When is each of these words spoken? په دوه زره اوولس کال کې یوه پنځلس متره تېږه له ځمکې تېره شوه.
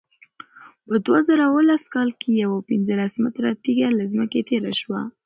په 0.87 0.95
دوه 1.05 1.19
زره 1.27 1.43
اوولس 1.49 1.83
کال 1.93 2.09
کې 2.21 2.29
یوه 2.43 2.59
پنځلس 2.69 3.13
متره 3.23 3.49
تېږه 3.63 3.89
له 3.97 4.03
ځمکې 4.11 4.41
تېره 4.49 4.71
شوه. 4.79 5.01